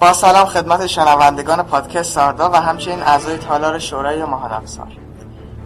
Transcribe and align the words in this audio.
با 0.00 0.12
سلام 0.12 0.46
خدمت 0.46 0.86
شنوندگان 0.86 1.62
پادکست 1.62 2.12
آردا 2.12 2.50
و 2.50 2.56
همچنین 2.56 3.02
اعضای 3.02 3.38
تالار 3.38 3.78
شورای 3.78 4.24
ماهان 4.24 4.62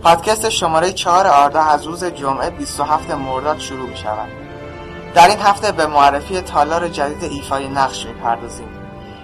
پادکست 0.02 0.48
شماره 0.48 0.92
4 0.92 1.26
آردا 1.26 1.60
از 1.60 1.86
روز 1.86 2.04
جمعه 2.04 2.50
27 2.50 3.10
مرداد 3.10 3.58
شروع 3.58 3.88
می 3.88 3.96
شود 3.96 4.28
در 5.14 5.28
این 5.28 5.38
هفته 5.38 5.72
به 5.72 5.86
معرفی 5.86 6.40
تالار 6.40 6.88
جدید 6.88 7.32
ایفای 7.32 7.68
نقش 7.68 8.06
می‌پردازیم. 8.06 8.66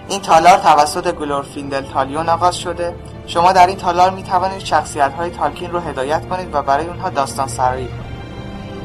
این 0.09 0.21
تالار 0.21 0.59
توسط 0.59 1.15
گلورفیندل 1.15 1.83
تالیون 1.83 2.29
آغاز 2.29 2.57
شده. 2.57 2.95
شما 3.27 3.53
در 3.53 3.67
این 3.67 3.77
تالار 3.77 4.11
می 4.11 4.23
توانید 4.23 4.59
شخصیت 4.59 5.13
های 5.13 5.31
تالکین 5.31 5.71
رو 5.71 5.81
هدایت 5.81 6.29
کنید 6.29 6.55
و 6.55 6.63
برای 6.63 6.87
اونها 6.87 7.09
داستان 7.09 7.49
سرایی 7.49 7.89
کنید. 7.89 8.11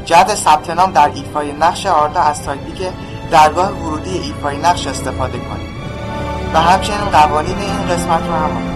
جهت 0.06 0.36
ثبت 0.36 0.70
نام 0.70 0.92
در 0.92 1.12
ایفای 1.16 1.52
نقش 1.52 1.86
آردا 1.86 2.20
از 2.20 2.44
topic 2.44 2.88
درگاه 3.32 3.72
ورودی 3.72 4.18
ایفای 4.18 4.58
نقش 4.58 4.88
استفاده 4.88 5.40
کنید. 5.40 5.85
و 6.56 6.58
همچنین 6.58 7.10
قوانین 7.12 7.58
این 7.58 7.88
قسمت 7.88 8.28
رو 8.28 8.34
هم 8.34 8.76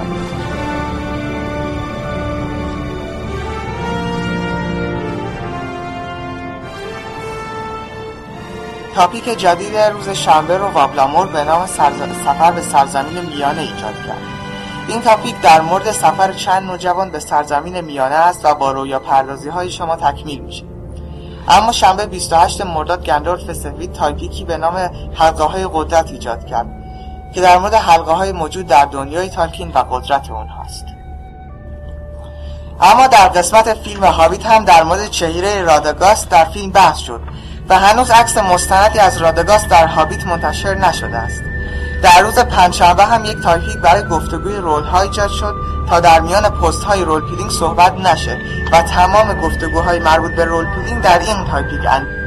تاپیک 8.96 9.24
جدید 9.24 9.78
روز 9.78 10.10
شنبه 10.10 10.58
رو 10.58 10.68
وابلامور 10.68 11.28
به 11.28 11.44
نام 11.44 11.66
سفر 11.66 12.52
به 12.52 12.62
سرزمین 12.62 13.26
میانه 13.36 13.62
ایجاد 13.62 13.96
کرد. 14.08 14.22
این 14.88 15.02
تاپیک 15.02 15.42
در 15.42 15.62
مورد 15.62 15.92
سفر 15.92 16.34
چند 16.34 16.64
نوجوان 16.64 17.10
به 17.10 17.20
سرزمین 17.20 17.82
میانه 17.82 18.16
است 18.16 18.46
و 18.46 18.56
با 18.56 18.72
رویا 18.72 19.00
پردازی 19.00 19.50
های 19.50 19.72
شما 19.72 19.96
تکمیل 19.96 20.40
میشه. 20.40 20.64
اما 21.48 21.72
شنبه 21.72 22.06
28 22.06 22.62
مرداد 22.62 23.06
گندالف 23.06 23.54
سفید 23.54 23.94
topic 23.94 24.37
ی 24.37 24.46
به 24.46 24.58
نام 24.58 24.76
حلقه 25.14 25.68
قدرت 25.74 26.12
ایجاد 26.12 26.46
کرد. 26.46 26.79
که 27.34 27.42
در 27.42 27.58
مورد 27.58 27.74
حلقه 27.74 28.12
های 28.12 28.32
موجود 28.32 28.68
در 28.68 28.86
دنیای 28.86 29.30
تالکین 29.30 29.72
و 29.72 29.78
قدرت 29.78 30.30
اونهاست. 30.32 30.86
اما 32.82 33.08
در 33.08 33.28
قسمت 33.28 33.74
فیلم 33.74 34.04
هابیت 34.04 34.46
هم 34.46 34.66
در 34.66 34.84
مورد 34.84 35.10
چهره 35.10 35.62
راداگاست 35.62 36.30
در 36.30 36.46
فیلم 36.46 36.72
بحث 36.72 36.98
شد 36.98 37.22
و 37.70 37.80
هنوز 37.80 38.12
عکس 38.12 38.38
مستندی 38.38 39.00
از 39.00 39.18
راداگاست 39.18 39.68
در 39.68 39.88
هابیت 39.88 40.28
منتشر 40.28 40.76
نشده 40.76 41.18
است. 41.18 41.42
در 42.04 42.22
روز 42.22 42.40
پنجشنبه 42.40 43.06
هم 43.06 43.26
یک 43.26 43.38
topic 43.44 43.78
برای 43.78 44.04
گفتگوی 44.04 44.56
role 44.56 44.84
های 44.84 45.08
ایجاد 45.08 45.30
شد 45.30 45.56
تا 45.90 46.00
در 46.00 46.20
میان 46.20 46.50
پست 46.50 46.84
های 46.84 47.06
role 47.06 47.50
صحبت 47.50 47.94
نشه 47.94 48.38
و 48.72 48.82
تمام 48.82 49.42
گفتگوهای 49.42 50.00
مربوط 50.00 50.32
به 50.32 50.46
رول 50.46 50.66
پیلینگ 50.76 51.02
در 51.02 51.20
این 51.20 51.38
اند 51.88 52.19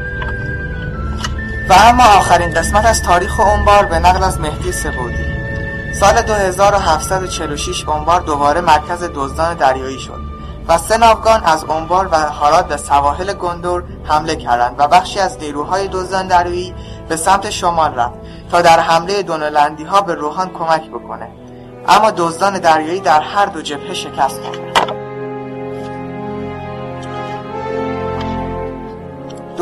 اما 1.74 2.04
آخرین 2.04 2.54
قسمت 2.54 2.84
از 2.84 3.02
تاریخ 3.02 3.40
اونبار 3.40 3.86
به 3.86 3.98
نقل 3.98 4.22
از 4.22 4.40
مهدی 4.40 4.72
سبودی 4.72 5.24
سال 6.00 6.22
2746 6.22 7.88
اونبار 7.88 8.20
دوباره 8.20 8.60
مرکز 8.60 9.08
دزدان 9.14 9.54
دریایی 9.54 9.98
شد 9.98 10.20
و 10.68 10.78
سه 10.78 10.96
ناوگان 10.96 11.44
از 11.44 11.64
اونبار 11.64 12.08
و 12.12 12.16
حالات 12.16 12.68
به 12.68 12.76
سواحل 12.76 13.32
گندور 13.32 13.84
حمله 14.04 14.36
کردند 14.36 14.74
و 14.78 14.88
بخشی 14.88 15.20
از 15.20 15.38
نیروهای 15.38 15.88
دزدان 15.88 16.26
دریایی 16.26 16.74
به 17.08 17.16
سمت 17.16 17.50
شمال 17.50 17.94
رفت 17.94 18.14
تا 18.50 18.62
در 18.62 18.80
حمله 18.80 19.22
دونلندی 19.22 19.84
ها 19.84 20.00
به 20.00 20.14
روحان 20.14 20.50
کمک 20.50 20.88
بکنه. 20.90 21.28
اما 21.88 22.10
دزدان 22.10 22.58
دریایی 22.58 23.00
در 23.00 23.20
هر 23.20 23.46
دو 23.46 23.62
جبهه 23.62 23.94
شکست 23.94 24.40
خوردند 24.42 25.01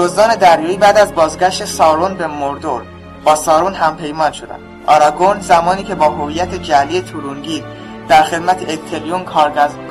دزدان 0.00 0.34
دریایی 0.34 0.76
بعد 0.76 0.98
از 0.98 1.14
بازگشت 1.14 1.64
سارون 1.64 2.14
به 2.14 2.26
مردور 2.26 2.82
با 3.24 3.36
سارون 3.36 3.74
هم 3.74 3.96
پیمان 3.96 4.32
شدند. 4.32 4.60
آراگون 4.86 5.40
زمانی 5.40 5.82
که 5.84 5.94
با 5.94 6.04
هویت 6.10 6.54
جلی 6.54 7.00
تورونگیر 7.00 7.64
در 8.08 8.22
خدمت 8.22 8.70
اکتلیون 8.70 9.24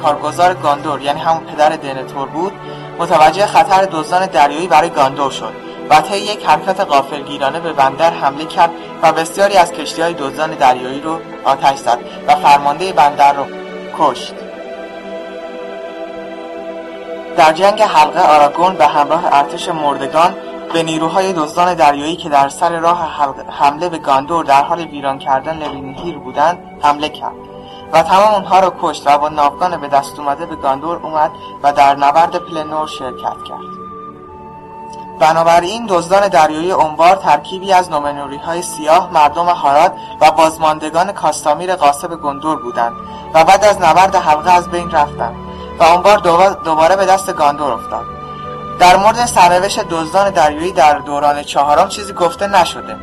کارگزار 0.01 0.53
گاندور 0.53 1.01
یعنی 1.01 1.19
همون 1.19 1.43
پدر 1.43 1.69
دنتور 1.69 2.27
بود 2.27 2.53
متوجه 2.99 3.45
خطر 3.45 3.85
دزدان 3.91 4.25
دریایی 4.25 4.67
برای 4.67 4.89
گاندور 4.89 5.31
شد 5.31 5.53
و 5.89 6.01
طی 6.01 6.17
یک 6.17 6.45
حرکت 6.45 6.79
غافلگیرانه 6.79 7.59
به 7.59 7.73
بندر 7.73 8.11
حمله 8.11 8.45
کرد 8.45 8.71
و 9.01 9.13
بسیاری 9.13 9.57
از 9.57 9.71
کشتی 9.71 10.01
های 10.01 10.13
دزدان 10.13 10.51
دریایی 10.51 11.01
رو 11.01 11.19
آتش 11.43 11.77
زد 11.77 11.99
و 12.27 12.35
فرمانده 12.35 12.93
بندر 12.93 13.33
رو 13.33 13.45
کشت. 13.97 14.33
در 17.39 17.53
جنگ 17.53 17.81
حلقه 17.81 18.19
آراگون 18.19 18.75
به 18.75 18.85
همراه 18.85 19.23
ارتش 19.25 19.69
مردگان 19.69 20.35
به 20.73 20.83
نیروهای 20.83 21.33
دزدان 21.33 21.73
دریایی 21.73 22.15
که 22.15 22.29
در 22.29 22.49
سر 22.49 22.79
راه 22.79 23.09
حمله 23.59 23.89
به 23.89 23.97
گاندور 23.97 24.45
در 24.45 24.63
حال 24.63 24.79
ویران 24.79 25.19
کردن 25.19 25.57
لرینهیر 25.57 26.17
بودند 26.17 26.57
حمله 26.81 27.09
کرد 27.09 27.35
و 27.93 28.03
تمام 28.03 28.33
اونها 28.33 28.59
را 28.59 28.73
کشت 28.81 29.07
و 29.07 29.17
با 29.17 29.29
ناوگان 29.29 29.81
به 29.81 29.87
دست 29.87 30.19
اومده 30.19 30.45
به 30.45 30.55
گاندور 30.55 30.97
اومد 30.97 31.31
و 31.63 31.73
در 31.73 31.95
نبرد 31.95 32.35
پلنور 32.35 32.87
شرکت 32.87 33.43
کرد. 33.47 33.79
بنابراین 35.19 35.85
دزدان 35.89 36.27
دریایی 36.27 36.71
عنبار 36.71 37.15
ترکیبی 37.15 37.73
از 37.73 37.91
نومنوری 37.91 38.37
های 38.37 38.61
سیاه 38.61 39.13
مردم 39.13 39.45
هاراد 39.45 39.93
و 40.21 40.31
بازماندگان 40.31 41.11
کاستامیر 41.11 41.75
قاسب 41.75 42.15
گندور 42.15 42.61
بودند 42.61 42.93
و 43.33 43.43
بعد 43.43 43.65
از 43.65 43.81
نبرد 43.81 44.15
حلقه 44.15 44.51
از 44.51 44.69
بین 44.69 44.91
رفتند. 44.91 45.48
و 45.79 45.83
عنبار 45.83 46.17
دوباره 46.63 46.95
به 46.95 47.05
دست 47.05 47.33
گاندور 47.33 47.73
افتاد. 47.73 48.05
در 48.79 48.97
مورد 48.97 49.25
سرنوشت 49.25 49.89
دزدان 49.89 50.29
دریایی 50.29 50.71
در 50.71 50.99
دوران 50.99 51.43
چهارم 51.43 51.87
چیزی 51.87 52.13
گفته 52.13 52.47
نشده 52.47 52.95